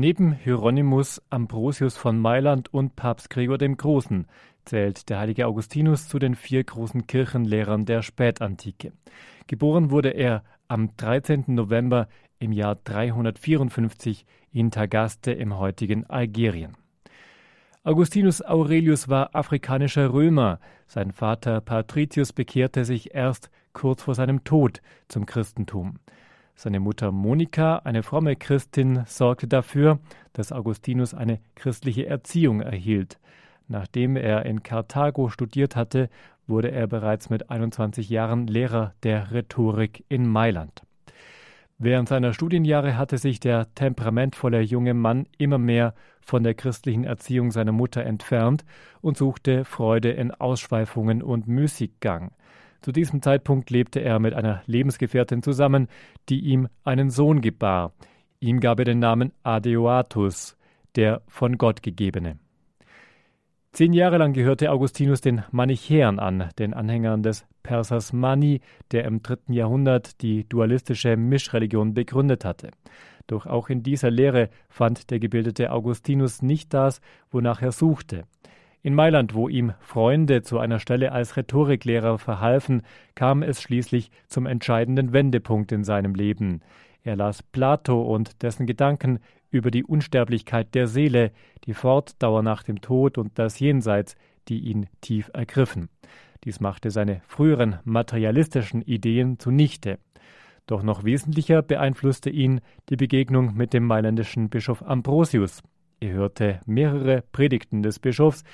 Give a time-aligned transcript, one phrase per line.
[0.00, 4.28] Neben Hieronymus, Ambrosius von Mailand und Papst Gregor dem Großen
[4.64, 8.92] zählt der heilige Augustinus zu den vier großen Kirchenlehrern der Spätantike.
[9.48, 11.46] Geboren wurde er am 13.
[11.48, 12.06] November
[12.38, 16.76] im Jahr 354 in Tagaste im heutigen Algerien.
[17.82, 20.60] Augustinus Aurelius war afrikanischer Römer.
[20.86, 25.98] Sein Vater Patricius bekehrte sich erst kurz vor seinem Tod zum Christentum.
[26.60, 30.00] Seine Mutter Monika, eine fromme Christin, sorgte dafür,
[30.32, 33.20] dass Augustinus eine christliche Erziehung erhielt.
[33.68, 36.10] Nachdem er in Karthago studiert hatte,
[36.48, 40.82] wurde er bereits mit 21 Jahren Lehrer der Rhetorik in Mailand.
[41.78, 47.52] Während seiner Studienjahre hatte sich der temperamentvolle junge Mann immer mehr von der christlichen Erziehung
[47.52, 48.64] seiner Mutter entfernt
[49.00, 52.32] und suchte Freude in Ausschweifungen und Müßiggang.
[52.80, 55.88] Zu diesem Zeitpunkt lebte er mit einer Lebensgefährtin zusammen,
[56.28, 57.92] die ihm einen Sohn gebar.
[58.40, 60.56] Ihm gab er den Namen Adeoatus,
[60.94, 62.38] der von Gott gegebene.
[63.72, 68.60] Zehn Jahre lang gehörte Augustinus den Manichäern an, den Anhängern des Persers Mani,
[68.92, 72.70] der im dritten Jahrhundert die dualistische Mischreligion begründet hatte.
[73.26, 78.24] Doch auch in dieser Lehre fand der gebildete Augustinus nicht das, wonach er suchte.
[78.82, 82.82] In Mailand, wo ihm Freunde zu einer Stelle als Rhetoriklehrer verhalfen,
[83.14, 86.60] kam es schließlich zum entscheidenden Wendepunkt in seinem Leben.
[87.02, 89.18] Er las Plato und dessen Gedanken
[89.50, 91.32] über die Unsterblichkeit der Seele,
[91.64, 94.16] die Fortdauer nach dem Tod und das Jenseits,
[94.48, 95.88] die ihn tief ergriffen.
[96.44, 99.98] Dies machte seine früheren materialistischen Ideen zunichte.
[100.66, 105.62] Doch noch wesentlicher beeinflusste ihn die Begegnung mit dem mailändischen Bischof Ambrosius.
[106.00, 108.44] Er hörte mehrere Predigten des Bischofs,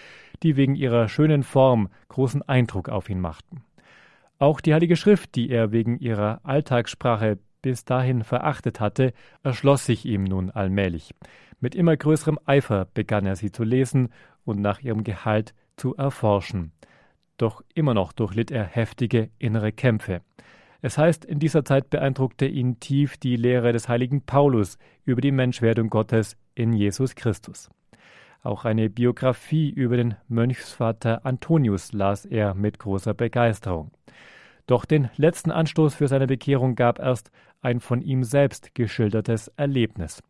[0.43, 3.65] die wegen ihrer schönen Form großen Eindruck auf ihn machten.
[4.39, 10.05] Auch die Heilige Schrift, die er wegen ihrer Alltagssprache bis dahin verachtet hatte, erschloss sich
[10.05, 11.15] ihm nun allmählich.
[11.61, 14.09] Mit immer größerem Eifer begann er sie zu lesen
[14.45, 16.73] und nach ihrem Gehalt zu erforschen.
[17.39, 20.21] Doch immer noch durchlitt er heftige innere Kämpfe.
[20.83, 25.33] Es heißt, in dieser Zeit beeindruckte ihn tief die Lehre des heiligen Paulus über die
[25.33, 27.71] Menschwerdung Gottes in Jesus Christus.
[28.43, 33.91] Auch eine Biografie über den Mönchsvater Antonius las er mit großer Begeisterung.
[34.67, 37.31] Doch den letzten Anstoß für seine Bekehrung gab erst
[37.63, 40.23] ein von ihm selbst geschildertes Erlebnis.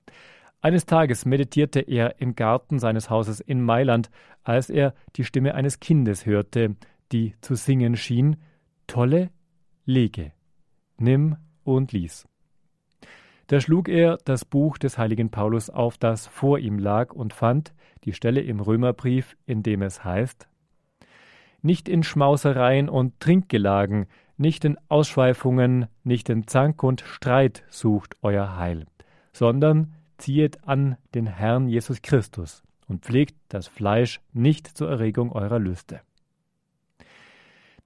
[0.61, 4.11] Eines Tages meditierte er im Garten seines Hauses in Mailand,
[4.45, 6.77] als er die Stimme eines Kindes hörte,
[7.13, 8.37] die zu singen schien
[8.87, 9.31] Tolle
[9.85, 10.33] Lege
[10.99, 12.27] nimm und lies.
[13.47, 17.75] Da schlug er das Buch des heiligen Paulus auf, das vor ihm lag, und fand
[18.05, 20.49] die Stelle im Römerbrief, in dem es heißt
[21.63, 24.07] Nicht in Schmausereien und Trinkgelagen,
[24.37, 28.87] nicht in Ausschweifungen, nicht in Zank und Streit sucht euer Heil,
[29.33, 35.59] sondern ziehet an den Herrn Jesus Christus und pflegt das Fleisch nicht zur Erregung eurer
[35.59, 36.01] Lüste.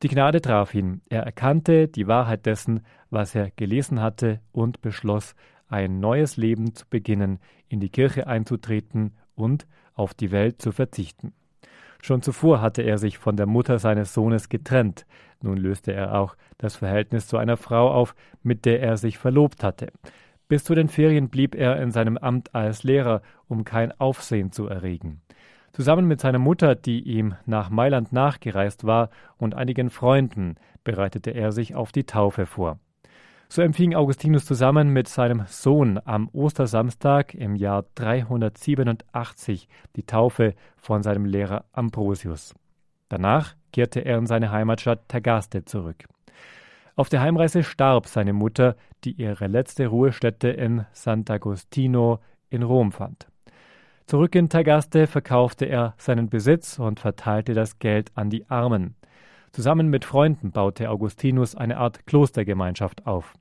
[0.05, 1.03] Die Gnade traf ihn.
[1.09, 5.35] Er erkannte die Wahrheit dessen, was er gelesen hatte, und beschloss,
[5.69, 11.33] ein neues Leben zu beginnen, in die Kirche einzutreten und auf die Welt zu verzichten.
[12.01, 15.05] Schon zuvor hatte er sich von der Mutter seines Sohnes getrennt.
[15.43, 19.65] Nun löste er auch das Verhältnis zu einer Frau auf, mit der er sich verlobt
[19.65, 19.89] hatte.
[20.47, 24.69] Bis zu den Ferien blieb er in seinem Amt als Lehrer, um kein Aufsehen zu
[24.69, 25.21] erregen.
[25.79, 31.53] Zusammen mit seiner Mutter, die ihm nach Mailand nachgereist war, und einigen Freunden bereitete er
[31.53, 32.81] sich auf die Taufe vor.
[33.49, 41.05] So empfing Augustinus zusammen mit seinem Sohn am Ostersamstag im Jahr 387 die Taufe von
[41.05, 42.57] seinem Lehrer Ambrosius.
[43.09, 46.09] Danach kehrte er in seine Heimatstadt Tagaste zurück.
[46.97, 48.75] Auf der Heimreise starb seine Mutter,
[49.05, 52.19] die ihre letzte Ruhestätte in Sant'Agostino
[52.51, 53.29] in Rom fand.
[54.09, 58.97] Zurück in Tagaste verkaufte er seinen Besitz und verteilte das Geld an die Armen.
[59.53, 63.35] Zusammen mit Freunden baute Augustinus eine Art Klostergemeinschaft auf.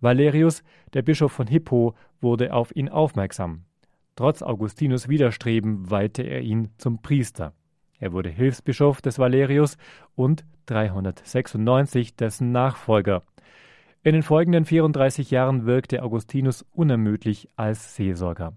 [0.00, 3.62] Valerius, der Bischof von Hippo, wurde auf ihn aufmerksam.
[4.16, 7.52] Trotz Augustinus Widerstreben weihte er ihn zum Priester.
[8.00, 9.76] Er wurde Hilfsbischof des Valerius
[10.16, 13.22] und 396 dessen Nachfolger.
[14.08, 18.54] In den folgenden 34 Jahren wirkte Augustinus unermüdlich als Seelsorger.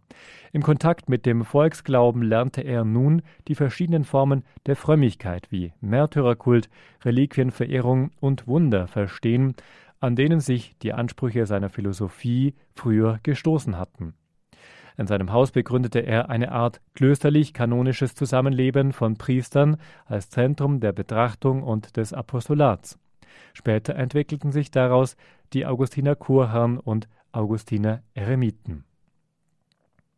[0.54, 6.70] Im Kontakt mit dem Volksglauben lernte er nun die verschiedenen Formen der Frömmigkeit wie Märtyrerkult,
[7.04, 9.56] Reliquienverehrung und Wunder verstehen,
[10.00, 14.14] an denen sich die Ansprüche seiner Philosophie früher gestoßen hatten.
[14.96, 19.76] In seinem Haus begründete er eine Art klösterlich-kanonisches Zusammenleben von Priestern
[20.06, 22.98] als Zentrum der Betrachtung und des Apostolats.
[23.54, 25.16] Später entwickelten sich daraus
[25.54, 28.84] die Augustiner Chorherren und Augustiner Eremiten.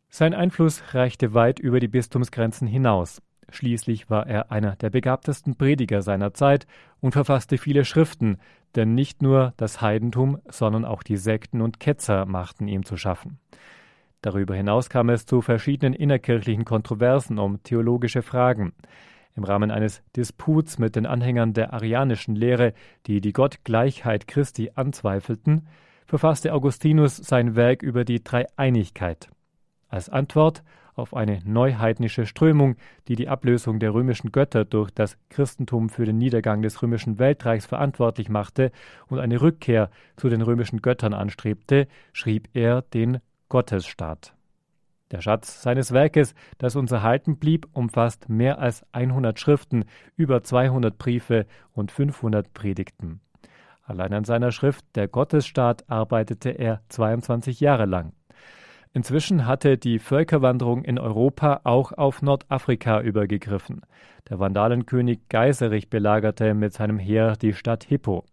[0.10, 3.22] Sein Einfluss reichte weit über die Bistumsgrenzen hinaus.
[3.50, 6.66] Schließlich war er einer der begabtesten Prediger seiner Zeit
[7.02, 8.38] und verfasste viele Schriften,
[8.76, 13.40] denn nicht nur das Heidentum, sondern auch die Sekten und Ketzer machten ihm zu schaffen.
[14.22, 18.74] Darüber hinaus kam es zu verschiedenen innerkirchlichen Kontroversen um theologische Fragen.
[19.36, 22.74] Im Rahmen eines Disputs mit den Anhängern der arianischen Lehre,
[23.08, 25.68] die die Gottgleichheit Christi anzweifelten,
[26.06, 29.30] verfasste Augustinus sein Werk über die Dreieinigkeit.
[29.90, 30.64] Als Antwort
[30.96, 32.76] auf eine neuheidnische Strömung,
[33.08, 37.66] die die Ablösung der römischen Götter durch das Christentum für den Niedergang des römischen Weltreichs
[37.66, 38.72] verantwortlich machte
[39.08, 43.20] und eine Rückkehr zu den römischen Göttern anstrebte, schrieb er den
[43.50, 44.36] Gottesstaat.
[45.14, 50.98] Der Schatz seines Werkes, das uns erhalten blieb, umfasst mehr als 100 Schriften, über 200
[50.98, 53.22] Briefe und 500 Predigten.
[53.84, 58.14] Allein an seiner Schrift Der Gottesstaat arbeitete er 22 Jahre lang.
[58.92, 63.82] Inzwischen hatte die Völkerwanderung in Europa auch auf Nordafrika übergegriffen.
[64.30, 68.26] Der Vandalenkönig Geiserich belagerte mit seinem Heer die Stadt Hippo.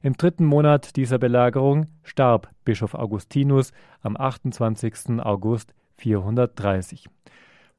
[0.00, 5.20] Im dritten Monat dieser Belagerung starb Bischof Augustinus am 28.
[5.20, 7.08] August 430.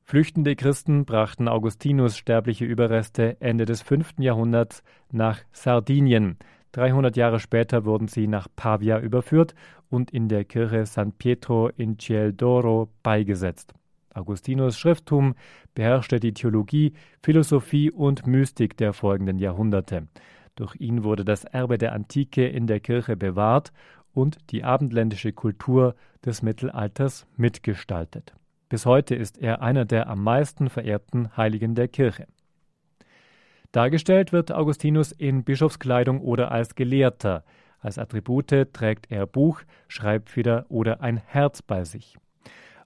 [0.04, 4.20] Flüchtende Christen brachten Augustinus sterbliche Überreste Ende des 5.
[4.20, 6.38] Jahrhunderts nach Sardinien.
[6.74, 9.56] 300 Jahre später wurden sie nach Pavia überführt
[9.90, 13.74] und in der Kirche San Pietro in Ciel d'Oro beigesetzt.
[14.14, 15.36] Augustinus Schrifttum
[15.74, 20.08] beherrschte die Theologie, Philosophie und Mystik der folgenden Jahrhunderte.
[20.56, 23.74] Durch ihn wurde das Erbe der Antike in der Kirche bewahrt
[24.16, 25.96] und die abendländische Kultur
[26.26, 28.34] des Mittelalters mitgestaltet.
[28.70, 32.26] Bis heute ist er einer der am meisten verehrten Heiligen der Kirche.
[33.72, 37.44] Dargestellt wird Augustinus in Bischofskleidung oder als Gelehrter.
[37.80, 42.18] Als Attribute trägt er Buch, Schreibfeder oder ein Herz bei sich.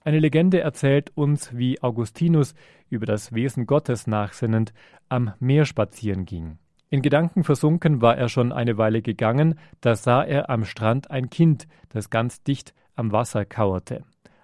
[0.02, 2.56] Eine Legende erzählt uns, wie Augustinus
[2.90, 4.74] über das Wesen Gottes nachsinnend
[5.10, 6.58] am Meer spazieren ging.
[6.92, 11.30] In Gedanken versunken war er schon eine Weile gegangen, da sah er am Strand ein
[11.30, 14.04] Kind, das ganz dicht am Wasser kauerte.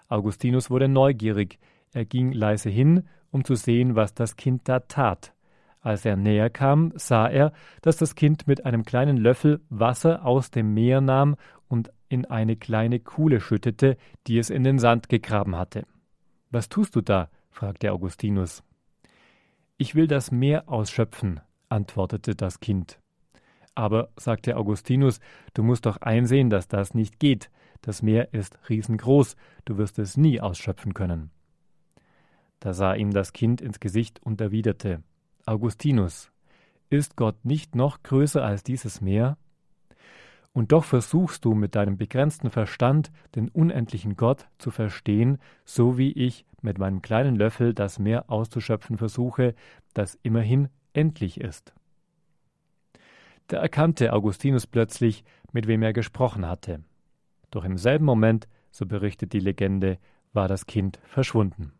[0.10, 1.58] Augustinus wurde neugierig,
[1.92, 5.34] er ging leise hin, um zu sehen, was das Kind da tat.
[5.82, 7.52] Als er näher kam, sah er,
[7.82, 11.36] dass das Kind mit einem kleinen Löffel Wasser aus dem Meer nahm
[11.68, 15.86] und in eine kleine Kuhle schüttete, die es in den Sand gegraben hatte.
[16.52, 17.30] Was tust du da?
[17.50, 18.64] fragte Augustinus.
[19.78, 21.42] Ich will das Meer ausschöpfen,
[21.76, 23.00] antwortete das Kind.
[23.76, 25.20] Aber, sagte Augustinus,
[25.54, 27.52] du musst doch einsehen, dass das nicht geht.
[27.82, 29.36] Das Meer ist riesengroß,
[29.66, 31.32] du wirst es nie ausschöpfen können.
[32.62, 35.04] Da sah ihm das Kind ins Gesicht und erwiderte
[35.46, 36.32] Augustinus,
[36.90, 39.38] ist Gott nicht noch größer als dieses Meer?
[40.54, 46.14] Und doch versuchst du mit deinem begrenzten Verstand den unendlichen Gott zu verstehen, so wie
[46.14, 49.54] ich mit meinem kleinen Löffel das Meer auszuschöpfen versuche,
[49.94, 51.74] das immerhin endlich ist.
[53.48, 56.84] Da erkannte Augustinus plötzlich, mit wem er gesprochen hatte.
[57.52, 60.00] Doch im selben Moment, so berichtet die Legende,
[60.34, 61.72] war das Kind verschwunden.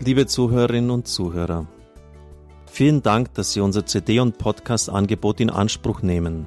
[0.00, 1.66] Liebe Zuhörerinnen und Zuhörer,
[2.66, 6.46] vielen Dank, dass Sie unser CD- und Podcast-Angebot in Anspruch nehmen.